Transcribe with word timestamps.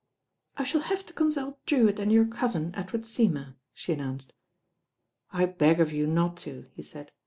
"I 0.57 0.63
shall 0.63 0.81
have 0.81 1.05
to 1.05 1.13
consult 1.13 1.63
Drewitt 1.67 1.99
and 1.99 2.11
your 2.11 2.25
cousin, 2.25 2.73
Edward 2.73 3.05
Seymour," 3.05 3.53
she 3.71 3.93
announced. 3.93 4.33
"I 5.29 5.45
beg 5.45 5.79
of 5.79 5.91
you 5.91 6.07
not 6.07 6.37
to," 6.37 6.65
he 6.75 6.81
said. 6.81 7.11